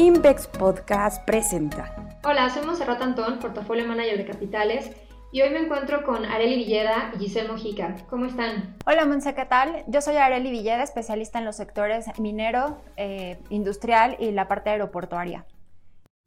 Invex 0.00 0.46
Podcast 0.46 1.26
presenta. 1.26 2.20
Hola, 2.22 2.48
soy 2.50 2.64
Monserrat 2.64 3.02
Antón, 3.02 3.40
portafolio 3.40 3.84
manager 3.84 4.16
de 4.16 4.26
Capitales, 4.26 4.92
y 5.32 5.42
hoy 5.42 5.50
me 5.50 5.58
encuentro 5.58 6.04
con 6.04 6.24
Areli 6.24 6.54
Villeda 6.54 7.10
y 7.16 7.18
Giselle 7.18 7.48
Mojica. 7.48 7.96
¿Cómo 8.08 8.26
están? 8.26 8.76
Hola, 8.86 9.06
Monse, 9.06 9.34
¿qué 9.34 9.44
tal? 9.44 9.82
Yo 9.88 10.00
soy 10.00 10.14
Areli 10.14 10.52
Villeda, 10.52 10.84
especialista 10.84 11.40
en 11.40 11.46
los 11.46 11.56
sectores 11.56 12.06
minero, 12.16 12.80
eh, 12.96 13.40
industrial 13.50 14.16
y 14.20 14.30
la 14.30 14.46
parte 14.46 14.70
aeroportuaria. 14.70 15.46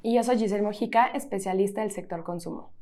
Y 0.03 0.15
yo 0.15 0.23
soy 0.23 0.38
Giselle 0.38 0.63
Mojica, 0.63 1.07
especialista 1.07 1.79
del 1.79 1.91
sector 1.91 2.25
consumo. 2.25 2.73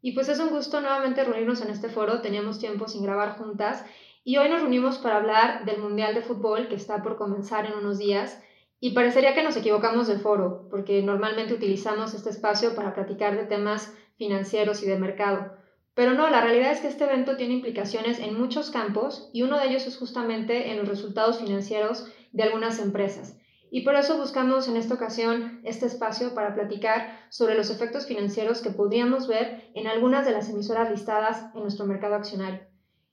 Y 0.00 0.12
pues 0.12 0.30
es 0.30 0.40
un 0.40 0.48
gusto 0.48 0.80
nuevamente 0.80 1.24
reunirnos 1.24 1.60
en 1.60 1.68
este 1.68 1.90
foro, 1.90 2.22
teníamos 2.22 2.58
tiempo 2.58 2.88
sin 2.88 3.02
grabar 3.02 3.36
juntas 3.36 3.84
y 4.24 4.38
hoy 4.38 4.48
nos 4.48 4.62
reunimos 4.62 4.96
para 4.96 5.16
hablar 5.16 5.66
del 5.66 5.78
Mundial 5.78 6.14
de 6.14 6.22
Fútbol 6.22 6.68
que 6.68 6.76
está 6.76 7.02
por 7.02 7.18
comenzar 7.18 7.66
en 7.66 7.74
unos 7.74 7.98
días 7.98 8.42
y 8.80 8.92
parecería 8.92 9.34
que 9.34 9.42
nos 9.42 9.56
equivocamos 9.56 10.08
de 10.08 10.18
foro, 10.18 10.66
porque 10.70 11.02
normalmente 11.02 11.52
utilizamos 11.52 12.14
este 12.14 12.30
espacio 12.30 12.74
para 12.74 12.94
platicar 12.94 13.36
de 13.36 13.44
temas 13.44 13.94
financieros 14.16 14.82
y 14.82 14.86
de 14.86 14.98
mercado. 14.98 15.52
Pero 15.94 16.14
no, 16.14 16.30
la 16.30 16.40
realidad 16.40 16.72
es 16.72 16.80
que 16.80 16.88
este 16.88 17.04
evento 17.04 17.36
tiene 17.36 17.54
implicaciones 17.54 18.18
en 18.18 18.38
muchos 18.38 18.70
campos 18.70 19.28
y 19.34 19.42
uno 19.42 19.58
de 19.58 19.66
ellos 19.66 19.86
es 19.86 19.98
justamente 19.98 20.70
en 20.70 20.78
los 20.78 20.88
resultados 20.88 21.40
financieros 21.40 22.06
de 22.32 22.42
algunas 22.42 22.78
empresas. 22.78 23.36
Y 23.70 23.82
por 23.82 23.94
eso 23.94 24.16
buscamos 24.16 24.66
en 24.66 24.76
esta 24.76 24.94
ocasión 24.94 25.60
este 25.62 25.86
espacio 25.86 26.34
para 26.34 26.54
platicar 26.54 27.18
sobre 27.28 27.54
los 27.54 27.70
efectos 27.70 28.06
financieros 28.06 28.62
que 28.62 28.70
podríamos 28.70 29.28
ver 29.28 29.70
en 29.74 29.86
algunas 29.86 30.24
de 30.24 30.32
las 30.32 30.48
emisoras 30.48 30.90
listadas 30.90 31.54
en 31.54 31.60
nuestro 31.60 31.84
mercado 31.86 32.14
accionario. 32.14 32.69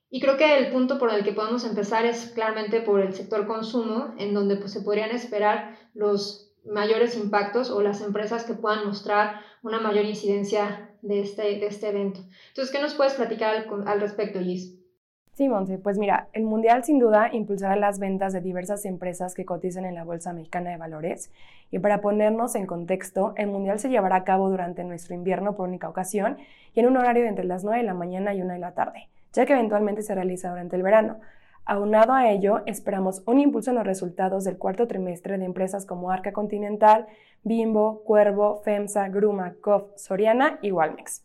Y 0.09 0.21
creo 0.21 0.37
que 0.37 0.57
el 0.57 0.71
punto 0.71 0.99
por 0.99 1.13
el 1.13 1.23
que 1.23 1.33
podemos 1.33 1.65
empezar 1.65 2.05
es 2.05 2.31
claramente 2.33 2.79
por 2.79 3.01
el 3.01 3.13
sector 3.13 3.45
consumo, 3.45 4.13
en 4.17 4.33
donde 4.33 4.55
pues, 4.55 4.71
se 4.71 4.81
podrían 4.81 5.11
esperar 5.11 5.75
los 5.93 6.53
mayores 6.65 7.17
impactos 7.17 7.69
o 7.69 7.81
las 7.81 8.01
empresas 8.01 8.45
que 8.45 8.53
puedan 8.53 8.85
mostrar 8.85 9.41
una 9.63 9.79
mayor 9.79 10.05
incidencia 10.05 10.91
de 11.01 11.21
este, 11.21 11.41
de 11.41 11.67
este 11.67 11.89
evento. 11.89 12.21
Entonces, 12.49 12.73
¿qué 12.73 12.81
nos 12.81 12.93
puedes 12.93 13.15
platicar 13.15 13.55
al, 13.55 13.87
al 13.87 14.01
respecto, 14.01 14.39
Liz? 14.39 14.77
Sí, 15.33 15.49
Monse, 15.49 15.77
pues 15.77 15.99
mira, 15.99 16.29
el 16.33 16.43
Mundial 16.43 16.83
sin 16.83 16.99
duda 16.99 17.29
impulsará 17.31 17.75
las 17.75 17.99
ventas 17.99 18.33
de 18.33 18.41
diversas 18.41 18.85
empresas 18.85 19.35
que 19.35 19.45
cotizan 19.45 19.85
en 19.85 19.93
la 19.93 20.03
Bolsa 20.03 20.33
Mexicana 20.33 20.71
de 20.71 20.77
Valores. 20.77 21.31
Y 21.69 21.79
para 21.79 22.01
ponernos 22.01 22.55
en 22.55 22.65
contexto, 22.65 23.33
el 23.35 23.47
Mundial 23.47 23.77
se 23.77 23.89
llevará 23.89 24.15
a 24.15 24.23
cabo 24.23 24.49
durante 24.49 24.83
nuestro 24.83 25.13
invierno 25.13 25.55
por 25.55 25.67
única 25.67 25.89
ocasión 25.89 26.37
y 26.73 26.79
en 26.79 26.87
un 26.87 26.97
horario 26.97 27.23
de 27.23 27.29
entre 27.29 27.45
las 27.45 27.63
9 27.63 27.81
de 27.81 27.85
la 27.85 27.93
mañana 27.93 28.33
y 28.33 28.41
1 28.41 28.53
de 28.53 28.59
la 28.59 28.73
tarde 28.73 29.09
ya 29.37 29.45
que 29.45 29.53
eventualmente 29.53 30.01
se 30.01 30.15
realiza 30.15 30.49
durante 30.49 30.75
el 30.75 30.81
verano. 30.81 31.19
Aunado 31.63 32.13
a 32.13 32.31
ello, 32.31 32.63
esperamos 32.65 33.21
un 33.27 33.39
impulso 33.39 33.69
en 33.69 33.75
los 33.75 33.85
resultados 33.85 34.43
del 34.43 34.57
cuarto 34.57 34.87
trimestre 34.87 35.37
de 35.37 35.45
empresas 35.45 35.85
como 35.85 36.09
Arca 36.09 36.31
Continental, 36.31 37.05
Bimbo, 37.43 38.03
Cuervo, 38.03 38.61
FEMSA, 38.63 39.09
Gruma, 39.09 39.53
COF, 39.61 39.91
Soriana 39.95 40.57
y 40.63 40.71
Walmex. 40.71 41.23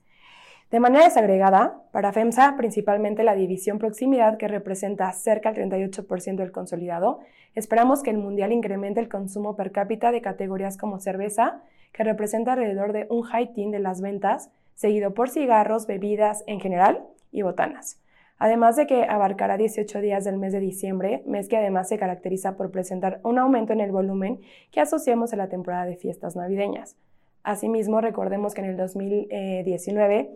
De 0.71 0.79
manera 0.79 1.05
desagregada, 1.05 1.81
para 1.91 2.13
FEMSA, 2.13 2.57
principalmente 2.59 3.25
la 3.25 3.35
división 3.35 3.79
proximidad, 3.79 4.37
que 4.37 4.47
representa 4.47 5.11
cerca 5.13 5.53
del 5.53 5.71
38% 5.71 6.37
del 6.37 6.53
consolidado, 6.53 7.21
esperamos 7.55 8.03
que 8.03 8.11
el 8.11 8.19
mundial 8.19 8.53
incremente 8.53 9.01
el 9.01 9.09
consumo 9.09 9.57
per 9.57 9.73
cápita 9.73 10.13
de 10.13 10.21
categorías 10.21 10.77
como 10.77 10.99
cerveza, 10.99 11.63
que 11.93 12.05
representa 12.05 12.53
alrededor 12.53 12.93
de 12.93 13.07
un 13.09 13.23
high 13.23 13.55
teen 13.55 13.71
de 13.71 13.79
las 13.79 14.03
ventas, 14.03 14.51
seguido 14.75 15.15
por 15.15 15.31
cigarros, 15.31 15.87
bebidas 15.87 16.45
en 16.47 16.61
general 16.61 17.07
y 17.31 17.41
botanas 17.41 18.02
además 18.43 18.75
de 18.75 18.89
que 18.89 19.05
abarcará 19.05 19.57
18 19.57 20.01
días 20.01 20.25
del 20.25 20.37
mes 20.37 20.53
de 20.53 20.59
diciembre, 20.59 21.23
mes 21.27 21.49
que 21.49 21.57
además 21.57 21.89
se 21.89 21.97
caracteriza 21.97 22.57
por 22.57 22.73
presentar 22.73 23.21
un 23.23 23.39
aumento 23.39 23.73
en 23.73 23.81
el 23.81 23.93
volumen 23.93 24.41
que 24.73 24.81
asociamos 24.81 25.33
a 25.33 25.37
la 25.37 25.49
temporada 25.49 25.87
de 25.87 25.95
fiestas 25.95 26.35
navideñas. 26.35 26.97
Asimismo, 27.45 28.01
recordemos 28.01 28.53
que 28.53 28.63
en 28.63 28.71
el 28.71 28.77
2019 28.77 30.31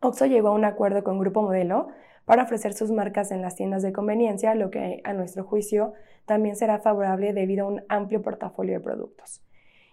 Oxo 0.00 0.26
llegó 0.26 0.48
a 0.48 0.52
un 0.52 0.66
acuerdo 0.66 1.02
con 1.02 1.18
Grupo 1.18 1.40
Modelo 1.40 1.88
para 2.26 2.42
ofrecer 2.42 2.74
sus 2.74 2.90
marcas 2.90 3.30
en 3.30 3.40
las 3.40 3.54
tiendas 3.54 3.82
de 3.82 3.94
conveniencia, 3.94 4.54
lo 4.54 4.68
que 4.68 5.00
a 5.04 5.14
nuestro 5.14 5.42
juicio 5.42 5.94
también 6.26 6.54
será 6.54 6.80
favorable 6.80 7.32
debido 7.32 7.64
a 7.64 7.68
un 7.68 7.82
amplio 7.88 8.20
portafolio 8.20 8.74
de 8.74 8.80
productos. 8.80 9.40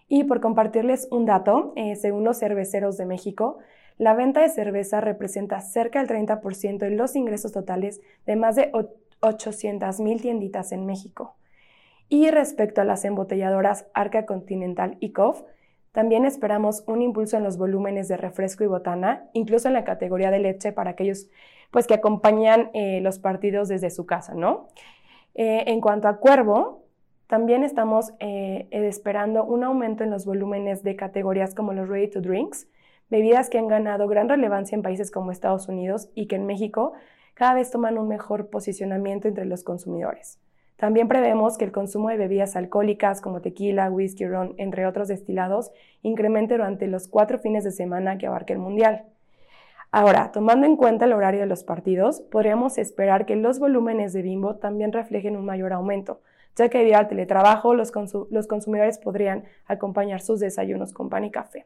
Y 0.09 0.25
por 0.25 0.41
compartirles 0.41 1.07
un 1.09 1.25
dato, 1.25 1.71
eh, 1.77 1.95
según 1.95 2.25
los 2.25 2.37
cerveceros 2.37 2.97
de 2.97 3.05
México, 3.05 3.59
la 3.97 4.13
venta 4.13 4.41
de 4.41 4.49
cerveza 4.49 5.01
representa 5.01 5.61
cerca 5.61 6.03
del 6.03 6.09
30% 6.09 6.77
de 6.79 6.91
los 6.91 7.15
ingresos 7.15 7.51
totales 7.51 8.01
de 8.25 8.35
más 8.35 8.55
de 8.55 8.71
800.000 9.21 10.21
tienditas 10.21 10.71
en 10.71 10.85
México. 10.85 11.35
Y 12.09 12.29
respecto 12.29 12.81
a 12.81 12.85
las 12.85 13.05
embotelladoras 13.05 13.87
Arca 13.93 14.25
Continental 14.25 14.97
y 14.99 15.11
COF, 15.11 15.43
también 15.91 16.25
esperamos 16.25 16.83
un 16.87 17.01
impulso 17.01 17.37
en 17.37 17.43
los 17.43 17.57
volúmenes 17.57 18.09
de 18.09 18.17
refresco 18.17 18.63
y 18.63 18.67
botana, 18.67 19.29
incluso 19.31 19.69
en 19.69 19.73
la 19.73 19.85
categoría 19.85 20.29
de 20.29 20.39
leche 20.39 20.73
para 20.73 20.91
aquellos 20.91 21.29
pues, 21.71 21.87
que 21.87 21.93
acompañan 21.93 22.69
eh, 22.73 22.99
los 23.01 23.17
partidos 23.17 23.69
desde 23.69 23.89
su 23.89 24.05
casa, 24.05 24.33
¿no? 24.33 24.67
Eh, 25.35 25.63
en 25.67 25.79
cuanto 25.79 26.09
a 26.09 26.17
Cuervo, 26.17 26.83
también 27.27 27.63
estamos 27.63 28.13
eh, 28.19 28.67
esperando 28.71 29.45
un 29.45 29.63
aumento 29.63 30.03
en 30.03 30.11
los 30.11 30.25
volúmenes 30.25 30.83
de 30.83 30.95
categorías 30.95 31.55
como 31.55 31.73
los 31.73 31.87
ready 31.87 32.09
to 32.09 32.21
drinks, 32.21 32.67
bebidas 33.09 33.49
que 33.49 33.57
han 33.57 33.67
ganado 33.67 34.07
gran 34.07 34.29
relevancia 34.29 34.75
en 34.75 34.81
países 34.81 35.11
como 35.11 35.31
Estados 35.31 35.67
Unidos 35.67 36.09
y 36.15 36.27
que 36.27 36.35
en 36.35 36.45
México 36.45 36.93
cada 37.33 37.53
vez 37.53 37.69
toman 37.69 37.97
un 37.97 38.07
mejor 38.07 38.49
posicionamiento 38.49 39.27
entre 39.27 39.45
los 39.45 39.63
consumidores. 39.63 40.39
También 40.77 41.07
prevemos 41.07 41.57
que 41.57 41.65
el 41.65 41.71
consumo 41.71 42.09
de 42.09 42.17
bebidas 42.17 42.55
alcohólicas 42.55 43.21
como 43.21 43.41
tequila, 43.41 43.89
whisky, 43.89 44.25
ron, 44.25 44.55
entre 44.57 44.85
otros 44.85 45.07
destilados, 45.07 45.71
incremente 46.01 46.55
durante 46.55 46.87
los 46.87 47.07
cuatro 47.07 47.39
fines 47.39 47.63
de 47.63 47.71
semana 47.71 48.17
que 48.17 48.27
abarca 48.27 48.53
el 48.53 48.59
Mundial. 48.59 49.05
Ahora, 49.91 50.31
tomando 50.33 50.65
en 50.65 50.75
cuenta 50.75 51.05
el 51.05 51.13
horario 51.13 51.39
de 51.39 51.45
los 51.45 51.63
partidos, 51.63 52.19
podríamos 52.19 52.77
esperar 52.77 53.25
que 53.25 53.37
los 53.37 53.59
volúmenes 53.59 54.11
de 54.11 54.21
bimbo 54.21 54.55
también 54.55 54.91
reflejen 54.91 55.37
un 55.37 55.45
mayor 55.45 55.71
aumento, 55.71 56.19
ya 56.57 56.67
que 56.67 56.79
debido 56.79 56.97
al 56.97 57.07
teletrabajo 57.07 57.73
los, 57.73 57.93
los 58.29 58.47
consumidores 58.47 58.97
podrían 58.97 59.45
acompañar 59.67 60.19
sus 60.19 60.41
desayunos 60.41 60.91
con 60.91 61.09
pan 61.09 61.23
y 61.23 61.31
café. 61.31 61.65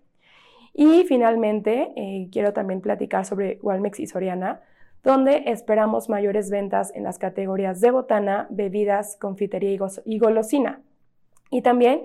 Y 0.73 1.03
finalmente, 1.05 1.91
eh, 1.95 2.29
quiero 2.31 2.53
también 2.53 2.81
platicar 2.81 3.25
sobre 3.25 3.59
Walmex 3.61 3.99
y 3.99 4.07
Soriana, 4.07 4.61
donde 5.03 5.43
esperamos 5.47 6.09
mayores 6.09 6.49
ventas 6.49 6.93
en 6.93 7.03
las 7.03 7.17
categorías 7.17 7.81
de 7.81 7.91
botana, 7.91 8.47
bebidas, 8.49 9.17
confitería 9.19 9.77
y 10.05 10.19
golosina. 10.19 10.81
Y 11.51 11.61
también 11.61 12.03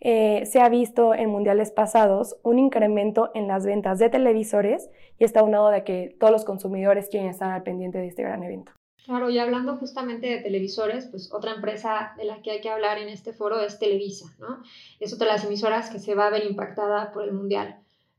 eh, 0.00 0.44
se 0.46 0.60
ha 0.60 0.68
visto 0.68 1.14
en 1.14 1.30
mundiales 1.30 1.70
pasados 1.70 2.36
un 2.42 2.58
incremento 2.58 3.30
en 3.34 3.48
las 3.48 3.64
ventas 3.64 3.98
de 3.98 4.10
televisores 4.10 4.90
y 5.18 5.24
está 5.24 5.42
unado 5.42 5.70
de 5.70 5.84
que 5.84 6.14
todos 6.20 6.32
los 6.32 6.44
consumidores 6.44 7.08
quieren 7.08 7.30
estar 7.30 7.50
al 7.50 7.62
pendiente 7.62 7.98
de 7.98 8.08
este 8.08 8.22
gran 8.22 8.42
evento. 8.42 8.72
Claro, 9.04 9.30
y 9.30 9.38
hablando 9.38 9.76
justamente 9.76 10.26
de 10.26 10.38
televisores, 10.38 11.06
pues 11.06 11.32
otra 11.32 11.52
empresa 11.54 12.12
de 12.16 12.24
la 12.24 12.42
que 12.42 12.50
hay 12.50 12.60
que 12.60 12.68
hablar 12.68 12.98
en 12.98 13.08
este 13.08 13.32
foro 13.32 13.60
es 13.60 13.78
Televisa, 13.78 14.26
¿no? 14.40 14.62
Es 14.98 15.14
otra 15.14 15.28
de 15.28 15.34
las 15.34 15.44
emisoras 15.44 15.90
que 15.90 16.00
se 16.00 16.16
va 16.16 16.26
a 16.26 16.30
ver 16.30 16.44
impactada 16.44 17.12
por 17.12 17.22
el 17.22 17.32
mundial. 17.32 17.78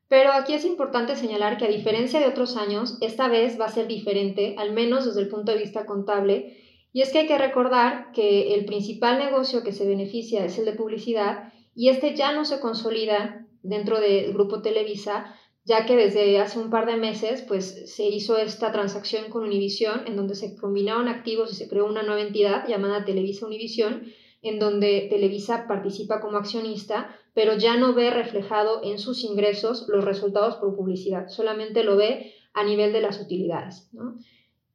Pero 0.10 0.32
aquí 0.32 0.54
es 0.54 0.64
importante 0.64 1.16
señalar 1.16 1.58
que 1.58 1.66
a 1.66 1.70
diferencia 1.70 2.20
de 2.20 2.28
otros 2.28 2.56
años, 2.56 2.98
esta 3.02 3.28
vez 3.28 3.60
va 3.60 3.66
a 3.66 3.72
ser 3.72 3.88
diferente, 3.88 4.56
al 4.58 4.72
menos 4.72 5.06
desde 5.06 5.22
el 5.22 5.28
punto 5.28 5.52
de 5.52 5.58
vista 5.58 5.86
contable, 5.86 6.58
y 6.94 7.02
es 7.02 7.12
que 7.12 7.20
hay 7.20 7.28
que 7.28 7.38
recordar 7.38 8.12
que 8.14 8.56
el 8.56 8.66
principal 8.66 9.20
negocio 9.20 9.64
que 9.64 9.74
se 9.74 9.88
beneficia 9.88 10.46
es 10.46 10.58
el 10.58 10.66
de 10.66 10.74
publicidad 10.74 11.54
y 11.76 11.90
este 11.90 12.16
ya 12.16 12.32
no 12.32 12.46
se 12.46 12.60
consolida 12.60 13.46
dentro 13.62 14.00
del 14.00 14.34
grupo 14.34 14.62
Televisa, 14.62 15.36
ya 15.66 15.86
que 15.86 15.98
desde 15.98 16.40
hace 16.40 16.58
un 16.58 16.70
par 16.70 16.86
de 16.86 16.96
meses 16.96 17.42
pues 17.42 17.94
se 17.94 18.08
hizo 18.08 18.38
esta 18.38 18.72
transacción 18.72 19.30
con 19.30 19.44
Univision 19.44 20.08
en 20.08 20.16
donde 20.16 20.34
se 20.34 20.56
combinaron 20.56 21.10
activos 21.10 21.52
y 21.52 21.56
se 21.56 21.68
creó 21.68 21.86
una 21.86 22.04
nueva 22.04 22.22
entidad 22.22 22.68
llamada 22.68 23.04
Televisa 23.04 23.46
Univision 23.46 24.12
en 24.42 24.60
donde 24.60 25.08
Televisa 25.10 25.66
participa 25.68 26.22
como 26.22 26.38
accionista, 26.38 27.16
pero 27.38 27.56
ya 27.56 27.78
no 27.78 27.94
ve 27.94 28.10
reflejado 28.10 28.82
en 28.84 28.98
sus 28.98 29.24
ingresos 29.24 29.86
los 29.90 30.04
resultados 30.04 30.56
por 30.56 30.76
publicidad, 30.76 31.28
solamente 31.28 31.84
lo 31.84 31.96
ve 31.96 32.34
a 32.52 32.64
nivel 32.64 32.92
de 32.92 33.00
las 33.00 33.22
utilidades. 33.22 33.92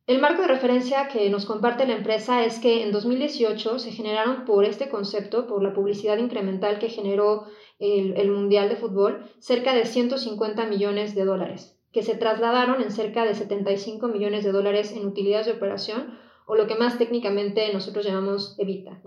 El 0.06 0.20
marco 0.20 0.42
de 0.42 0.46
referencia 0.46 1.08
que 1.08 1.28
nos 1.28 1.44
comparte 1.44 1.88
la 1.88 1.96
empresa 1.96 2.44
es 2.44 2.60
que 2.60 2.84
en 2.84 2.92
2018 2.92 3.80
se 3.80 3.90
generaron 3.90 4.44
por 4.44 4.64
este 4.64 4.88
concepto, 4.88 5.48
por 5.48 5.60
la 5.60 5.74
publicidad 5.74 6.18
incremental 6.18 6.78
que 6.78 6.88
generó 6.88 7.46
el, 7.80 8.30
Mundial 8.30 8.68
de 8.68 8.76
Fútbol, 8.76 9.28
cerca 9.40 9.74
de 9.74 9.84
150 9.84 10.64
millones 10.66 11.16
de 11.16 11.24
dólares, 11.24 11.76
que 11.90 12.04
se 12.04 12.14
trasladaron 12.14 12.80
en 12.80 12.92
cerca 12.92 13.24
de 13.24 13.34
75 13.34 14.06
millones 14.06 14.44
de 14.44 14.52
dólares 14.52 14.92
en 14.92 15.04
utilidades 15.04 15.46
de 15.46 15.54
operación 15.54 16.16
o 16.46 16.54
lo 16.54 16.66
que 16.68 16.76
más 16.76 16.98
técnicamente 16.98 17.72
nosotros 17.72 18.04
llamamos 18.04 18.54
evita. 18.58 19.00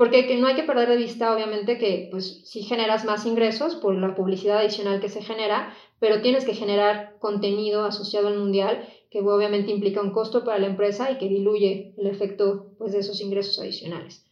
Porque 0.00 0.26
que 0.26 0.38
no 0.38 0.46
hay 0.46 0.54
que 0.54 0.62
perder 0.62 0.88
de 0.88 0.96
vista, 0.96 1.30
obviamente, 1.34 1.76
que 1.76 2.08
pues 2.10 2.40
si 2.46 2.62
generas 2.62 3.04
más 3.04 3.26
ingresos 3.26 3.74
por 3.74 3.94
la 3.94 4.14
publicidad 4.14 4.56
adicional 4.56 4.98
que 4.98 5.10
se 5.10 5.20
genera, 5.20 5.74
pero 5.98 6.22
tienes 6.22 6.46
que 6.46 6.54
generar 6.54 7.18
contenido 7.18 7.84
asociado 7.84 8.28
al 8.28 8.38
mundial, 8.38 8.88
que 9.10 9.20
obviamente 9.20 9.70
implica 9.70 10.00
un 10.00 10.12
costo 10.12 10.42
para 10.42 10.58
la 10.58 10.68
empresa 10.68 11.10
y 11.10 11.18
que 11.18 11.28
diluye 11.28 11.92
el 11.98 12.06
efecto 12.06 12.68
pues, 12.78 12.92
de 12.92 13.00
esos 13.00 13.20
ingresos 13.20 13.58
adicionales. 13.58 14.24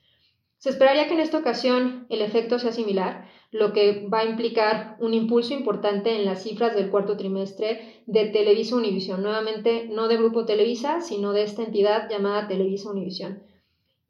Se 0.56 0.70
esperaría 0.70 1.06
que 1.06 1.12
en 1.12 1.20
esta 1.20 1.36
ocasión 1.36 2.06
el 2.08 2.22
efecto 2.22 2.58
sea 2.58 2.72
similar, 2.72 3.28
lo 3.50 3.74
que 3.74 4.08
va 4.08 4.20
a 4.20 4.24
implicar 4.24 4.96
un 5.00 5.12
impulso 5.12 5.52
importante 5.52 6.16
en 6.16 6.24
las 6.24 6.44
cifras 6.44 6.74
del 6.74 6.88
cuarto 6.88 7.18
trimestre 7.18 8.00
de 8.06 8.24
Televisa 8.24 8.74
Univisión, 8.74 9.22
nuevamente 9.22 9.86
no 9.90 10.08
de 10.08 10.16
Grupo 10.16 10.46
Televisa, 10.46 11.02
sino 11.02 11.34
de 11.34 11.42
esta 11.42 11.62
entidad 11.62 12.08
llamada 12.08 12.48
Televisa 12.48 12.88
Univisión. 12.88 13.42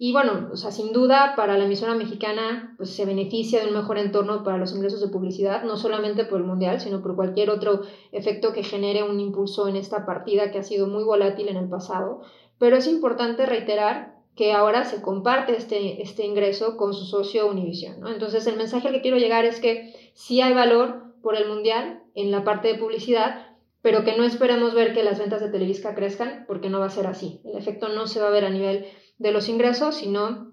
Y 0.01 0.13
bueno, 0.13 0.49
o 0.53 0.57
sea, 0.57 0.71
sin 0.71 0.93
duda 0.93 1.35
para 1.35 1.59
la 1.59 1.65
emisora 1.65 1.95
mexicana 1.95 2.75
pues 2.77 2.91
se 2.91 3.05
beneficia 3.05 3.61
de 3.61 3.67
un 3.67 3.75
mejor 3.75 3.99
entorno 3.99 4.45
para 4.45 4.57
los 4.57 4.73
ingresos 4.73 5.01
de 5.01 5.09
publicidad, 5.09 5.65
no 5.65 5.77
solamente 5.77 6.25
por 6.25 6.39
el 6.39 6.47
Mundial, 6.47 6.81
sino 6.81 7.03
por 7.03 7.17
cualquier 7.17 7.51
otro 7.51 7.83
efecto 8.13 8.53
que 8.53 8.63
genere 8.63 9.03
un 9.03 9.19
impulso 9.19 9.67
en 9.67 9.75
esta 9.75 10.07
partida 10.07 10.53
que 10.53 10.59
ha 10.59 10.63
sido 10.63 10.87
muy 10.87 11.03
volátil 11.03 11.49
en 11.49 11.57
el 11.57 11.69
pasado. 11.69 12.21
Pero 12.59 12.77
es 12.77 12.87
importante 12.87 13.45
reiterar 13.45 14.19
que 14.37 14.53
ahora 14.53 14.85
se 14.85 15.03
comparte 15.03 15.57
este, 15.57 16.01
este 16.01 16.25
ingreso 16.25 16.77
con 16.77 16.95
su 16.95 17.05
socio 17.05 17.51
Univision. 17.51 18.07
Entonces 18.07 18.47
el 18.47 18.57
mensaje 18.57 18.87
al 18.87 18.95
que 18.95 19.03
quiero 19.03 19.19
llegar 19.19 19.45
es 19.47 19.59
que 19.59 19.93
sí 20.15 20.41
hay 20.41 20.55
valor 20.55 21.13
por 21.23 21.35
el 21.35 21.49
Mundial 21.49 22.05
en 22.15 22.31
la 22.31 22.45
parte 22.45 22.69
de 22.69 22.79
publicidad, 22.79 23.49
pero 23.83 24.05
que 24.05 24.17
no 24.17 24.23
esperemos 24.23 24.75
ver 24.75 24.95
que 24.95 25.03
las 25.03 25.19
ventas 25.19 25.41
de 25.41 25.51
Televisa 25.51 25.97
crezcan, 25.97 26.45
porque 26.47 26.71
no 26.71 26.79
va 26.79 26.87
a 26.87 26.91
ser 26.91 27.09
así. 27.09 27.41
El 27.45 27.57
efecto 27.59 27.89
no 27.89 28.07
se 28.07 28.21
va 28.21 28.29
a 28.29 28.31
ver 28.31 28.45
a 28.45 28.51
nivel 28.51 28.87
de 29.19 29.33
los 29.33 29.49
ingresos, 29.49 29.97
sino 29.97 30.53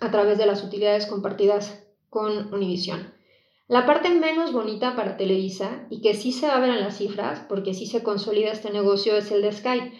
a 0.00 0.10
través 0.10 0.38
de 0.38 0.46
las 0.46 0.64
utilidades 0.64 1.06
compartidas 1.06 1.84
con 2.10 2.52
Univision. 2.52 3.12
La 3.68 3.84
parte 3.84 4.08
menos 4.08 4.52
bonita 4.52 4.96
para 4.96 5.16
Televisa 5.18 5.86
y 5.90 6.00
que 6.00 6.14
sí 6.14 6.32
se 6.32 6.46
va 6.46 6.56
a 6.56 6.60
ver 6.60 6.70
en 6.70 6.80
las 6.80 6.96
cifras, 6.96 7.44
porque 7.48 7.74
sí 7.74 7.86
se 7.86 8.02
consolida 8.02 8.50
este 8.50 8.70
negocio, 8.70 9.16
es 9.16 9.30
el 9.30 9.42
de 9.42 9.52
Sky, 9.52 9.92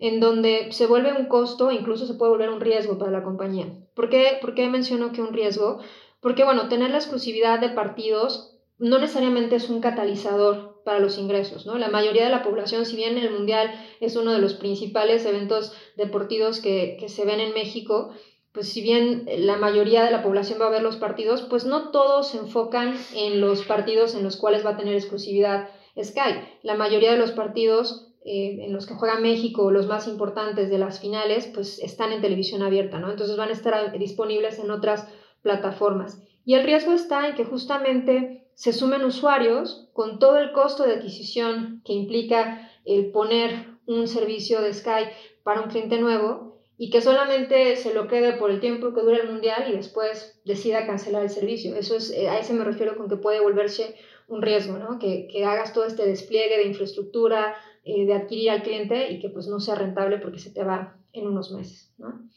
en 0.00 0.18
donde 0.18 0.72
se 0.72 0.86
vuelve 0.86 1.12
un 1.12 1.26
costo, 1.26 1.70
incluso 1.70 2.06
se 2.06 2.14
puede 2.14 2.32
volver 2.32 2.50
un 2.50 2.60
riesgo 2.60 2.98
para 2.98 3.12
la 3.12 3.22
compañía. 3.22 3.66
¿Por 3.94 4.08
qué, 4.08 4.38
¿Por 4.40 4.54
qué 4.54 4.68
menciono 4.68 5.12
que 5.12 5.22
un 5.22 5.32
riesgo? 5.32 5.78
Porque, 6.20 6.42
bueno, 6.42 6.68
tener 6.68 6.90
la 6.90 6.96
exclusividad 6.96 7.60
de 7.60 7.68
partidos 7.68 8.58
no 8.78 8.98
necesariamente 8.98 9.56
es 9.56 9.70
un 9.70 9.80
catalizador 9.80 10.73
para 10.84 10.98
los 10.98 11.18
ingresos, 11.18 11.66
¿no? 11.66 11.78
La 11.78 11.88
mayoría 11.88 12.24
de 12.24 12.30
la 12.30 12.42
población, 12.42 12.84
si 12.86 12.96
bien 12.96 13.18
el 13.18 13.30
Mundial 13.30 13.72
es 14.00 14.16
uno 14.16 14.32
de 14.32 14.38
los 14.38 14.54
principales 14.54 15.24
eventos 15.24 15.72
deportivos 15.96 16.60
que, 16.60 16.96
que 17.00 17.08
se 17.08 17.24
ven 17.24 17.40
en 17.40 17.54
México, 17.54 18.10
pues 18.52 18.68
si 18.68 18.82
bien 18.82 19.26
la 19.38 19.56
mayoría 19.56 20.04
de 20.04 20.12
la 20.12 20.22
población 20.22 20.60
va 20.60 20.66
a 20.66 20.70
ver 20.70 20.82
los 20.82 20.96
partidos, 20.96 21.42
pues 21.42 21.64
no 21.64 21.90
todos 21.90 22.28
se 22.28 22.38
enfocan 22.38 22.94
en 23.14 23.40
los 23.40 23.62
partidos 23.62 24.14
en 24.14 24.22
los 24.22 24.36
cuales 24.36 24.64
va 24.64 24.70
a 24.70 24.76
tener 24.76 24.94
exclusividad 24.94 25.68
Sky. 26.00 26.40
La 26.62 26.74
mayoría 26.74 27.12
de 27.12 27.18
los 27.18 27.32
partidos 27.32 28.14
eh, 28.24 28.64
en 28.64 28.72
los 28.72 28.86
que 28.86 28.94
juega 28.94 29.18
México, 29.18 29.70
los 29.70 29.86
más 29.86 30.08
importantes 30.08 30.70
de 30.70 30.78
las 30.78 31.00
finales, 31.00 31.50
pues 31.52 31.78
están 31.78 32.12
en 32.12 32.20
televisión 32.20 32.62
abierta, 32.62 32.98
¿no? 32.98 33.10
Entonces 33.10 33.36
van 33.36 33.50
a 33.50 33.52
estar 33.52 33.96
disponibles 33.98 34.58
en 34.58 34.70
otras 34.70 35.06
plataformas. 35.42 36.22
Y 36.44 36.54
el 36.54 36.64
riesgo 36.64 36.92
está 36.92 37.28
en 37.28 37.34
que 37.34 37.44
justamente 37.44 38.43
se 38.54 38.72
sumen 38.72 39.04
usuarios 39.04 39.88
con 39.92 40.18
todo 40.18 40.38
el 40.38 40.52
costo 40.52 40.84
de 40.84 40.94
adquisición 40.94 41.82
que 41.84 41.92
implica 41.92 42.70
el 42.84 43.10
poner 43.10 43.66
un 43.86 44.08
servicio 44.08 44.60
de 44.60 44.72
Sky 44.72 45.08
para 45.42 45.60
un 45.60 45.70
cliente 45.70 45.98
nuevo 45.98 46.54
y 46.76 46.90
que 46.90 47.00
solamente 47.00 47.76
se 47.76 47.94
lo 47.94 48.08
quede 48.08 48.34
por 48.34 48.50
el 48.50 48.60
tiempo 48.60 48.92
que 48.92 49.02
dura 49.02 49.18
el 49.18 49.30
mundial 49.30 49.64
y 49.68 49.76
después 49.76 50.40
decida 50.44 50.86
cancelar 50.86 51.22
el 51.22 51.30
servicio. 51.30 51.76
Eso 51.76 51.96
es, 51.96 52.10
eh, 52.10 52.28
a 52.28 52.38
eso 52.38 52.52
me 52.54 52.64
refiero 52.64 52.96
con 52.96 53.08
que 53.08 53.16
puede 53.16 53.40
volverse 53.40 53.94
un 54.26 54.42
riesgo, 54.42 54.78
¿no? 54.78 54.98
Que, 54.98 55.28
que 55.30 55.44
hagas 55.44 55.72
todo 55.72 55.84
este 55.84 56.04
despliegue 56.06 56.56
de 56.56 56.66
infraestructura, 56.66 57.54
eh, 57.84 58.06
de 58.06 58.14
adquirir 58.14 58.50
al 58.50 58.62
cliente 58.62 59.12
y 59.12 59.20
que 59.20 59.28
pues 59.28 59.46
no 59.46 59.60
sea 59.60 59.74
rentable 59.74 60.18
porque 60.18 60.38
se 60.38 60.50
te 60.50 60.64
va 60.64 60.96
en 61.12 61.26
unos 61.26 61.52
meses, 61.52 61.92
¿no? 61.98 62.28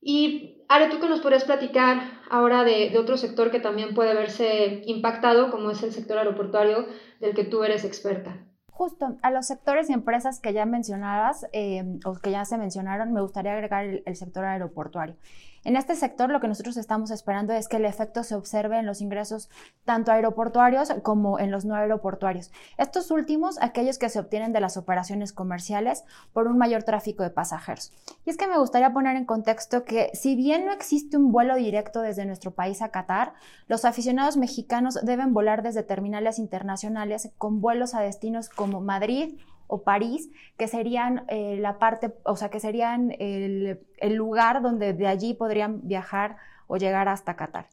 Y 0.00 0.64
Are, 0.68 0.88
tú 0.88 1.00
que 1.00 1.08
nos 1.08 1.20
podrías 1.20 1.44
platicar 1.44 2.00
ahora 2.30 2.64
de, 2.64 2.96
otro 2.96 3.16
sector 3.16 3.50
que 3.50 3.60
también 3.60 3.94
puede 3.94 4.14
verse 4.14 4.82
impactado, 4.86 5.50
como 5.50 5.70
es 5.70 5.82
el 5.82 5.92
sector 5.92 6.16
aeroportuario 6.16 6.86
del 7.20 7.34
que 7.34 7.44
tú 7.44 7.64
eres 7.64 7.84
experta. 7.84 8.46
Justo, 8.68 9.18
a 9.22 9.30
los 9.30 9.46
sectores 9.46 9.90
y 9.90 9.92
empresas 9.92 10.40
que 10.40 10.52
ya 10.54 10.64
mencionabas 10.64 11.44
eh, 11.52 11.82
o 12.04 12.14
que 12.14 12.30
ya 12.30 12.44
se 12.44 12.56
mencionaron, 12.56 13.12
me 13.12 13.20
gustaría 13.20 13.52
agregar 13.52 13.84
el 13.84 14.16
sector 14.16 14.44
aeroportuario. 14.44 15.16
En 15.62 15.76
este 15.76 15.94
sector 15.94 16.30
lo 16.30 16.40
que 16.40 16.48
nosotros 16.48 16.78
estamos 16.78 17.10
esperando 17.10 17.52
es 17.52 17.68
que 17.68 17.76
el 17.76 17.84
efecto 17.84 18.24
se 18.24 18.34
observe 18.34 18.78
en 18.78 18.86
los 18.86 19.02
ingresos 19.02 19.50
tanto 19.84 20.10
aeroportuarios 20.10 20.90
como 21.02 21.38
en 21.38 21.50
los 21.50 21.66
no 21.66 21.74
aeroportuarios. 21.74 22.50
Estos 22.78 23.10
últimos, 23.10 23.60
aquellos 23.60 23.98
que 23.98 24.08
se 24.08 24.18
obtienen 24.18 24.54
de 24.54 24.60
las 24.60 24.78
operaciones 24.78 25.34
comerciales 25.34 26.04
por 26.32 26.46
un 26.46 26.56
mayor 26.56 26.84
tráfico 26.84 27.22
de 27.22 27.30
pasajeros. 27.30 27.92
Y 28.24 28.30
es 28.30 28.38
que 28.38 28.46
me 28.46 28.58
gustaría 28.58 28.94
poner 28.94 29.16
en 29.16 29.26
contexto 29.26 29.84
que 29.84 30.10
si 30.14 30.34
bien 30.34 30.64
no 30.64 30.72
existe 30.72 31.18
un 31.18 31.30
vuelo 31.30 31.56
directo 31.56 32.00
desde 32.00 32.24
nuestro 32.24 32.52
país 32.52 32.80
a 32.80 32.88
Qatar, 32.88 33.34
los 33.68 33.84
aficionados 33.84 34.38
mexicanos 34.38 34.98
deben 35.02 35.34
volar 35.34 35.62
desde 35.62 35.82
terminales 35.82 36.38
internacionales 36.38 37.30
con 37.36 37.60
vuelos 37.60 37.94
a 37.94 38.00
destinos 38.00 38.48
como 38.48 38.80
Madrid, 38.80 39.38
o 39.70 39.82
París, 39.82 40.30
que 40.56 40.68
serían 40.68 41.24
eh, 41.28 41.56
la 41.60 41.78
parte, 41.78 42.12
o 42.24 42.36
sea, 42.36 42.50
que 42.50 42.60
serían 42.60 43.12
el, 43.18 43.78
lugar 44.02 44.62
donde 44.62 44.92
de 44.92 45.06
allí 45.06 45.32
podrían 45.32 45.86
viajar 45.86 46.36
o 46.66 46.76
llegar 46.76 47.08
hasta 47.08 47.36
Qatar. 47.36 47.68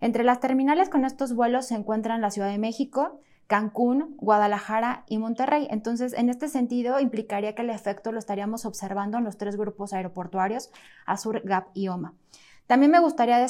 Entre 0.00 0.24
las 0.24 0.40
terminales 0.40 0.88
con 0.88 1.04
estos 1.04 1.34
vuelos 1.34 1.66
se 1.66 1.74
encuentran 1.74 2.20
la 2.20 2.30
Ciudad 2.30 2.48
de 2.48 2.58
México, 2.58 3.20
Cancún, 3.48 4.14
Guadalajara 4.18 5.04
y 5.08 5.18
Monterrey. 5.18 5.66
Entonces, 5.70 6.12
en 6.12 6.30
este 6.30 6.48
sentido, 6.48 7.00
implicaría 7.00 7.54
que 7.54 7.62
el 7.62 7.70
efecto 7.70 8.12
lo 8.12 8.20
estaríamos 8.20 8.64
observando 8.64 9.18
en 9.18 9.24
los 9.24 9.36
tres 9.36 9.56
grupos 9.56 9.92
aeroportuarios, 9.92 10.70
Azur, 11.04 11.42
Gap 11.44 11.66
y 11.74 11.88
OMA. 11.88 12.14
También 12.70 12.92
me 12.92 13.00
gustaría 13.00 13.44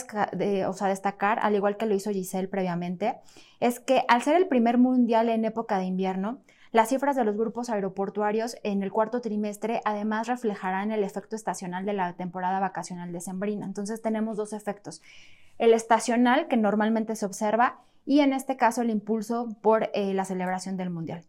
o 0.67 0.73
sea, 0.73 0.89
destacar, 0.89 1.39
al 1.43 1.55
igual 1.55 1.77
que 1.77 1.85
lo 1.85 1.95
hizo 1.95 2.11
Giselle 2.11 2.49
previamente, 2.49 3.19
es 3.61 3.79
que 3.79 4.03
al 4.09 4.23
ser 4.23 4.37
el 4.37 4.49
primer 4.49 4.79
mundial 4.79 5.29
en 5.29 5.45
época 5.45 5.79
de 5.79 5.85
invierno, 5.85 6.39
las 6.73 6.89
cifras 6.89 7.17
de 7.17 7.25
los 7.25 7.37
grupos 7.37 7.69
aeroportuarios 7.69 8.57
en 8.63 8.83
el 8.83 8.93
cuarto 8.93 9.21
trimestre 9.21 9.81
además 9.85 10.29
reflejarán 10.29 10.93
el 10.93 11.03
efecto 11.03 11.35
estacional 11.35 11.85
de 11.85 11.95
la 11.95 12.13
temporada 12.13 12.61
vacacional 12.61 13.13
decembrina. 13.13 13.67
Entonces 13.67 14.03
tenemos 14.03 14.37
dos 14.37 14.53
efectos. 14.53 15.03
El 15.59 15.75
estacional, 15.75 16.47
que 16.47 16.57
normalmente 16.57 17.17
se 17.17 17.27
observa, 17.27 17.81
y 18.07 18.21
en 18.21 18.33
este 18.33 18.57
caso 18.57 18.83
el 18.83 18.91
impulso 18.91 19.49
por 19.61 19.91
eh, 19.95 20.15
la 20.15 20.25
celebración 20.25 20.77
del 20.77 20.91
Mundial. 20.91 21.25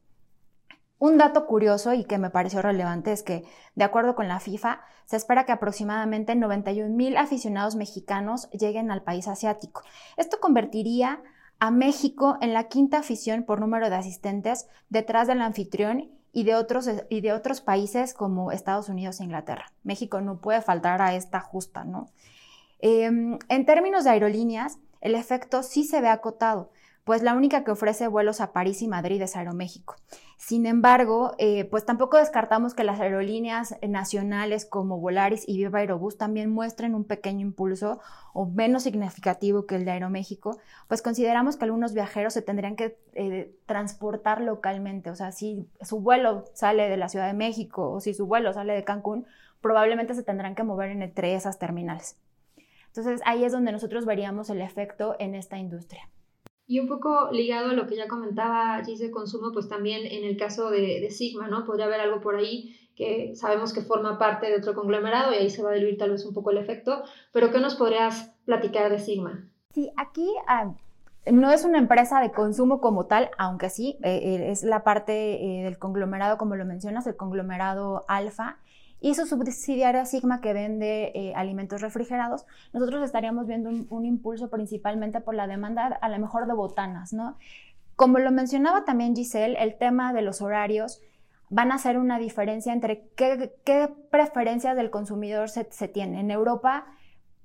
Un 1.00 1.18
dato 1.18 1.48
curioso 1.48 1.94
y 1.96 2.04
que 2.04 2.20
me 2.20 2.30
pareció 2.30 2.62
relevante 2.62 3.12
es 3.12 3.24
que, 3.24 3.44
de 3.74 3.84
acuerdo 3.84 4.14
con 4.14 4.28
la 4.28 4.40
FIFA, 4.40 4.82
se 5.06 5.16
espera 5.18 5.46
que 5.46 5.52
aproximadamente 5.52 6.36
91 6.36 6.96
mil 6.96 7.18
aficionados 7.18 7.76
mexicanos 7.76 8.48
lleguen 8.52 8.92
al 8.92 9.02
país 9.02 9.28
asiático. 9.28 9.82
Esto 10.16 10.40
convertiría 10.40 11.24
a 11.62 11.70
México 11.70 12.40
en 12.42 12.54
la 12.54 12.64
quinta 12.64 12.98
afición 12.98 13.44
por 13.44 13.62
número 13.62 13.92
de 13.92 13.96
asistentes 13.96 14.68
detrás 14.90 15.28
del 15.28 15.42
anfitrión 15.42 16.10
y 16.34 16.44
de 16.44 16.56
otros, 16.56 16.90
y 17.08 17.22
de 17.22 17.34
otros 17.34 17.62
países 17.62 18.16
como 18.16 18.52
Estados 18.52 18.90
Unidos 18.90 19.20
e 19.20 19.26
Inglaterra. 19.26 19.72
México 19.84 20.22
no 20.22 20.42
puede 20.42 20.64
faltar 20.64 21.04
a 21.04 21.14
esta 21.14 21.40
justa, 21.40 21.84
¿no? 21.84 22.08
Em, 22.80 23.38
en 23.48 23.66
términos 23.68 24.06
de 24.06 24.10
aerolíneas, 24.10 24.80
el 25.02 25.14
efecto 25.14 25.62
sí 25.62 25.84
se 25.84 26.02
ve 26.02 26.08
acotado 26.08 26.72
pues 27.04 27.24
la 27.24 27.34
única 27.34 27.64
que 27.64 27.72
ofrece 27.72 28.08
vuelos 28.08 28.42
a 28.42 28.54
París 28.54 28.82
y 28.82 28.88
Madrid 28.88 29.22
es 29.22 29.36
Aeroméxico. 29.36 29.96
Sin 30.38 30.66
embargo, 30.66 31.34
eh, 31.40 31.66
pues 31.66 31.86
tampoco 31.86 32.18
descartamos 32.18 32.74
que 32.74 32.84
las 32.84 33.00
aerolíneas 33.00 33.76
nacionales 33.88 34.66
como 34.66 35.00
Volaris 35.00 35.44
y 35.48 35.58
Viva 35.58 35.80
Aerobús 35.80 36.18
también 36.18 36.52
muestren 36.52 36.94
un 36.94 37.04
pequeño 37.04 37.42
impulso 37.42 38.00
o 38.34 38.46
menos 38.46 38.84
significativo 38.84 39.66
que 39.66 39.76
el 39.76 39.86
de 39.86 39.92
Aeroméxico, 39.92 40.60
pues 40.88 41.02
consideramos 41.02 41.58
que 41.58 41.66
algunos 41.66 41.94
viajeros 41.94 42.34
se 42.34 42.42
tendrían 42.42 42.76
que 42.76 42.98
eh, 43.14 43.56
transportar 43.66 44.42
localmente, 44.42 45.10
o 45.10 45.16
sea, 45.16 45.32
si 45.32 45.68
su 45.82 46.00
vuelo 46.00 46.46
sale 46.54 46.88
de 46.88 46.98
la 46.98 47.10
Ciudad 47.10 47.28
de 47.28 47.34
México 47.34 47.92
o 47.92 48.00
si 48.00 48.14
su 48.14 48.28
vuelo 48.28 48.54
sale 48.54 48.74
de 48.74 48.84
Cancún, 48.84 49.26
probablemente 49.60 50.14
se 50.14 50.24
tendrán 50.24 50.56
que 50.56 50.64
mover 50.64 50.92
entre 50.92 51.36
esas 51.36 51.60
terminales. 51.60 52.18
Entonces 52.88 53.22
ahí 53.26 53.44
es 53.44 53.52
donde 53.52 53.72
nosotros 53.72 54.06
veríamos 54.06 54.50
el 54.50 54.62
efecto 54.62 55.16
en 55.20 55.36
esta 55.36 55.58
industria. 55.58 56.10
Y 56.72 56.80
un 56.80 56.88
poco 56.88 57.30
ligado 57.34 57.72
a 57.72 57.74
lo 57.74 57.86
que 57.86 57.98
ya 57.98 58.08
comentaba 58.08 58.82
Gis 58.86 59.00
de 59.00 59.12
consumo, 59.12 59.52
pues 59.52 59.68
también 59.68 60.06
en 60.06 60.24
el 60.24 60.38
caso 60.38 60.70
de, 60.70 61.06
Sigma, 61.12 61.50
¿no? 61.50 61.66
Podría 61.66 61.84
haber 61.84 62.00
algo 62.00 62.22
por 62.22 62.38
ahí 62.38 62.80
que 62.96 63.36
sabemos 63.36 63.74
que 63.74 63.82
forma 63.82 64.18
parte 64.18 64.48
de 64.48 64.56
otro 64.56 64.74
conglomerado 64.74 65.34
y 65.34 65.36
ahí 65.36 65.50
se 65.50 65.62
va 65.62 65.72
a 65.72 65.74
diluir 65.74 65.98
tal 65.98 66.12
vez 66.12 66.26
un 66.26 66.34
poco 66.34 66.52
el 66.52 66.58
efecto, 66.58 67.04
pero 67.34 67.52
¿qué 67.52 67.60
nos 67.60 67.76
podrías 67.76 68.34
platicar 68.46 68.90
de 68.90 69.00
Sigma? 69.00 69.50
Sí, 69.74 69.92
aquí 69.98 70.34
ah, 70.48 70.74
no 71.30 71.52
es 71.52 71.66
una 71.66 71.78
empresa 71.78 72.22
de 72.22 72.32
consumo 72.32 72.80
como 72.80 73.06
tal, 73.06 73.32
aunque 73.38 73.70
sí, 73.70 73.98
eh, 74.02 74.22
eh, 74.24 74.52
es 74.52 74.64
la 74.64 74.86
parte 74.86 75.44
eh, 75.44 75.64
del 75.64 75.78
conglomerado, 75.78 76.38
como 76.38 76.56
lo 76.56 76.64
mencionas, 76.64 77.06
el 77.06 77.18
conglomerado 77.18 78.06
alfa 78.08 78.60
y 79.02 79.16
su 79.16 79.26
subsidiaria 79.26 80.06
Sigma 80.06 80.40
que 80.42 80.54
vende 80.54 81.12
eh, 81.16 81.34
alimentos 81.36 81.82
refrigerados, 81.82 82.46
nosotros 82.72 83.04
estaríamos 83.04 83.48
viendo 83.48 83.70
un, 83.70 84.06
impulso 84.06 84.50
principalmente 84.50 85.20
por 85.20 85.34
la 85.34 85.48
demanda 85.48 85.88
a 85.88 86.10
lo 86.10 86.20
mejor 86.20 86.46
de 86.46 86.54
botanas, 86.54 87.12
¿no? 87.12 87.38
Como 87.96 88.20
lo 88.20 88.32
mencionaba 88.32 88.86
también 88.86 89.16
Giselle, 89.16 89.62
el 89.62 89.78
tema 89.78 90.14
de 90.14 90.22
los 90.22 90.42
horarios 90.42 91.02
van 91.50 91.72
a 91.72 91.76
hacer 91.76 91.98
una 91.98 92.20
diferencia 92.20 92.72
entre 92.72 93.10
qué, 93.16 93.90
preferencias 94.12 94.76
del 94.78 94.92
consumidor 94.92 95.50
se, 95.50 95.68
se 95.72 95.88
tiene. 95.88 96.20
En 96.20 96.32
Europa 96.32 96.86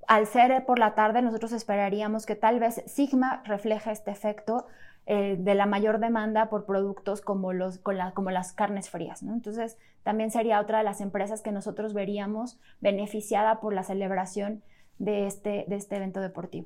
al 0.07 0.25
ser 0.25 0.65
por 0.65 0.79
la 0.79 0.95
tarde, 0.95 1.21
nosotros 1.21 1.51
esperaríamos 1.51 2.25
que 2.25 2.35
tal 2.35 2.59
vez 2.59 2.81
Sigma 2.85 3.41
refleje 3.45 3.91
este 3.91 4.11
efecto 4.11 4.67
eh, 5.09 5.37
de 5.39 5.55
la 5.55 5.65
mayor 5.65 5.99
demanda 5.99 6.49
por 6.49 6.65
productos 6.65 7.21
como, 7.21 7.53
los, 7.53 7.79
como 8.13 8.29
las 8.29 8.51
carnes 8.51 8.89
frías. 8.89 9.23
Entonces, 9.23 9.77
también 10.03 10.31
sería 10.31 10.59
otra 10.59 10.79
de 10.79 10.83
las 10.83 10.99
empresas 10.99 11.41
que 11.41 11.53
nosotros 11.53 11.93
veríamos 11.93 12.59
beneficiada 12.81 13.61
por 13.61 13.73
la 13.73 13.83
celebración 13.83 14.63
de 14.99 15.25
este, 15.25 15.63
de 15.69 15.77
este 15.77 15.95
evento 15.95 16.19
deportivo. 16.19 16.65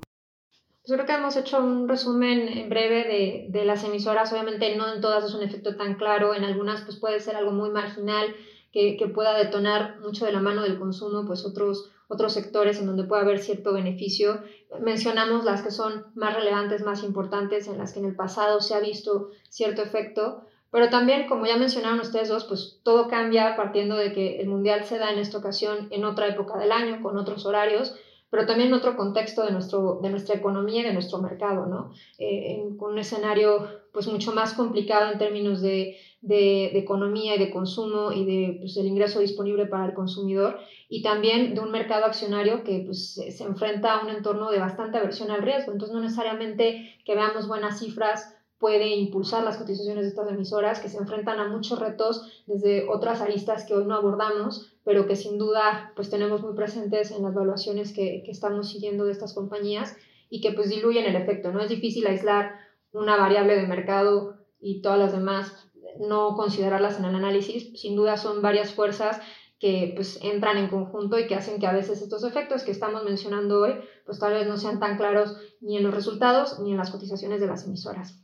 Pues 0.84 0.92
creo 0.92 1.06
que 1.06 1.12
hemos 1.12 1.36
hecho 1.36 1.62
un 1.62 1.88
resumen 1.88 2.48
en 2.48 2.68
breve 2.68 3.04
de, 3.04 3.46
de, 3.50 3.64
las 3.64 3.84
emisoras. 3.84 4.32
Obviamente 4.32 4.74
no 4.76 4.92
en 4.92 5.00
todas 5.00 5.24
es 5.24 5.34
un 5.34 5.44
efecto 5.44 5.76
tan 5.76 5.94
claro, 5.94 6.34
en 6.34 6.42
algunas 6.42 6.80
pues 6.82 6.98
puede 6.98 7.20
ser 7.20 7.36
algo 7.36 7.52
muy 7.52 7.70
marginal 7.70 8.34
que, 8.72 9.10
pueda 9.14 9.36
detonar 9.36 10.00
mucho 10.00 10.24
de 10.24 10.32
la 10.32 10.40
mano 10.40 10.62
del 10.62 10.78
consumo, 10.78 11.24
pues 11.26 11.44
otros, 11.44 11.90
otros 12.08 12.32
sectores 12.32 12.80
en 12.80 12.86
donde 12.86 13.04
puede 13.04 13.22
haber 13.22 13.38
cierto 13.38 13.72
beneficio. 13.72 14.40
Mencionamos 14.80 15.44
las 15.44 15.62
que 15.62 15.70
son 15.70 16.06
más 16.14 16.34
relevantes, 16.34 16.82
más 16.82 17.04
importantes, 17.04 17.68
en 17.68 17.78
las 17.78 17.92
que 17.92 18.00
en 18.00 18.06
el 18.06 18.16
pasado 18.16 18.60
se 18.60 18.74
ha 18.74 18.80
visto 18.80 19.30
cierto 19.50 19.82
efecto, 19.82 20.42
pero 20.70 20.88
también, 20.88 21.28
como 21.28 21.44
ya 21.44 21.56
mencionaron 21.56 22.00
ustedes 22.00 22.30
dos, 22.30 22.44
pues 22.44 22.80
todo 22.82 23.08
cambia 23.08 23.56
partiendo 23.56 23.94
de 23.94 24.14
que 24.14 24.40
el 24.40 24.48
Mundial 24.48 24.84
se 24.84 24.98
da 24.98 25.12
en 25.12 25.18
esta 25.18 25.36
ocasión 25.36 25.88
en 25.90 26.06
otra 26.06 26.28
época 26.28 26.58
del 26.58 26.72
año, 26.72 27.02
con 27.02 27.18
otros 27.18 27.44
horarios, 27.44 27.94
pero 28.30 28.46
también 28.46 28.68
en 28.68 28.74
otro 28.74 28.96
contexto 28.96 29.44
de, 29.44 29.52
nuestro, 29.52 30.00
de 30.02 30.08
nuestra 30.08 30.34
economía 30.34 30.80
y 30.80 30.84
de 30.84 30.94
nuestro 30.94 31.18
mercado, 31.18 31.66
¿no? 31.66 31.92
Eh, 32.16 32.54
en, 32.54 32.78
un 32.80 32.98
escenario 32.98 33.68
pues 33.92 34.08
mucho 34.08 34.32
más 34.32 34.54
complicado 34.54 35.12
en 35.12 35.18
términos 35.18 35.60
de, 35.60 35.98
de, 36.22 36.78
economía 36.78 37.34
y 37.34 37.38
de 37.38 37.50
consumo 37.50 38.12
y 38.12 38.24
de 38.24 38.56
pues, 38.60 38.76
el 38.76 38.86
ingreso 38.86 39.18
disponible 39.20 39.66
para 39.66 39.86
el 39.86 39.94
consumidor 39.94 40.58
y 40.88 41.02
también 41.02 41.54
de 41.54 41.60
un 41.60 41.70
mercado 41.70 42.06
accionario 42.06 42.62
que 42.62 42.84
pues, 42.86 43.14
se, 43.14 43.44
enfrenta 43.44 43.94
a 43.94 44.04
un 44.04 44.10
entorno 44.10 44.50
de 44.50 44.60
bastante 44.60 44.98
aversión 44.98 45.30
al 45.30 45.42
riesgo. 45.42 45.72
Entonces 45.72 45.94
no 45.94 46.00
necesariamente 46.00 46.96
que 47.04 47.14
veamos 47.14 47.48
buenas 47.48 47.80
cifras 47.80 48.34
puede 48.58 48.94
impulsar 48.94 49.42
las 49.42 49.56
cotizaciones 49.56 50.04
de 50.04 50.10
estas 50.10 50.30
emisoras 50.30 50.78
que 50.78 50.88
se 50.88 50.98
enfrentan 50.98 51.40
a 51.40 51.48
muchos 51.48 51.80
retos 51.80 52.44
desde 52.46 52.88
otras 52.88 53.20
aristas 53.20 53.64
que 53.64 53.74
hoy 53.74 53.84
no 53.84 53.96
abordamos, 53.96 54.76
pero 54.84 55.08
que 55.08 55.16
sin 55.16 55.36
duda 55.36 55.92
pues 55.96 56.08
tenemos 56.08 56.42
muy 56.42 56.54
presentes 56.54 57.10
en 57.10 57.24
las 57.24 57.32
evaluaciones 57.32 57.92
que, 57.92 58.22
que 58.24 58.30
estamos 58.30 58.70
siguiendo 58.70 59.04
de 59.04 59.10
estas 59.10 59.34
compañías 59.34 59.96
y 60.30 60.40
que 60.40 60.52
pues 60.52 60.70
diluyen 60.70 61.06
el 61.06 61.16
efecto. 61.16 61.50
No 61.50 61.60
es 61.60 61.68
difícil 61.68 62.06
aislar 62.06 62.54
una 62.92 63.16
variable 63.16 63.56
de 63.56 63.66
mercado 63.66 64.36
y 64.60 64.80
todas 64.80 65.00
las 65.00 65.12
demás 65.12 65.71
no 66.08 66.34
considerarlas 66.36 66.98
en 66.98 67.04
el 67.04 67.14
análisis. 67.14 67.80
Sin 67.80 67.96
duda 67.96 68.16
son 68.16 68.42
varias 68.42 68.74
fuerzas 68.74 69.20
que 69.62 69.92
pues 69.94 70.18
entran 70.22 70.56
en 70.56 70.68
conjunto 70.68 71.18
y 71.18 71.28
que 71.28 71.36
hacen 71.36 71.60
que 71.60 71.68
a 71.68 71.72
veces 71.72 72.02
estos 72.02 72.24
efectos 72.24 72.64
que 72.64 72.72
estamos 72.72 73.04
mencionando 73.04 73.60
hoy 73.60 73.74
pues 74.04 74.18
tal 74.18 74.32
vez 74.32 74.46
no 74.48 74.56
sean 74.56 74.80
tan 74.80 74.96
claros 74.96 75.36
ni 75.60 75.76
en 75.76 75.84
los 75.84 75.94
resultados 75.94 76.58
ni 76.58 76.72
en 76.72 76.78
las 76.78 76.90
cotizaciones 76.90 77.40
de 77.40 77.46
las 77.46 77.64
emisoras. 77.64 78.20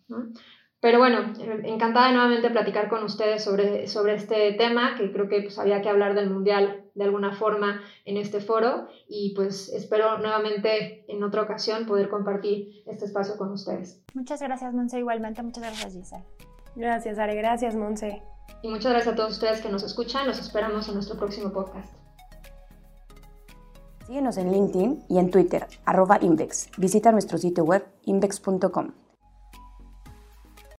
Pero 0.80 0.98
bueno, 0.98 1.32
encantada 1.64 2.08
de 2.08 2.14
nuevamente 2.14 2.50
platicar 2.50 2.88
con 2.88 3.02
ustedes 3.02 3.42
sobre, 3.42 3.88
sobre 3.88 4.14
este 4.14 4.52
tema, 4.52 4.96
que 4.96 5.12
creo 5.12 5.28
que 5.28 5.42
pues 5.42 5.58
había 5.58 5.82
que 5.82 5.88
hablar 5.88 6.14
del 6.14 6.30
Mundial 6.30 6.84
de 6.94 7.04
alguna 7.04 7.32
forma 7.32 7.82
en 8.04 8.16
este 8.16 8.40
foro 8.40 8.88
y 9.08 9.32
pues 9.34 9.68
espero 9.72 10.18
nuevamente 10.18 11.04
en 11.08 11.22
otra 11.22 11.42
ocasión 11.42 11.86
poder 11.86 12.08
compartir 12.08 12.82
este 12.86 13.06
espacio 13.06 13.36
con 13.36 13.52
ustedes. 13.52 14.04
Muchas 14.14 14.40
gracias, 14.40 14.72
Monse, 14.72 14.98
igualmente. 14.98 15.42
Muchas 15.42 15.62
gracias, 15.62 15.94
Giselle. 15.94 16.24
Gracias, 16.78 17.18
Are. 17.18 17.34
Gracias, 17.34 17.74
Monse. 17.74 18.22
Y 18.62 18.68
muchas 18.68 18.92
gracias 18.92 19.12
a 19.12 19.16
todos 19.16 19.32
ustedes 19.32 19.60
que 19.60 19.68
nos 19.68 19.82
escuchan. 19.82 20.26
Los 20.26 20.38
esperamos 20.38 20.88
en 20.88 20.94
nuestro 20.94 21.18
próximo 21.18 21.52
podcast. 21.52 21.92
Síguenos 24.06 24.38
en 24.38 24.52
LinkedIn 24.52 25.04
y 25.08 25.18
en 25.18 25.30
Twitter, 25.30 25.66
arroba 25.84 26.18
Invex. 26.22 26.70
Visita 26.78 27.12
nuestro 27.12 27.36
sitio 27.36 27.64
web 27.64 27.84
invex.com. 28.04 28.92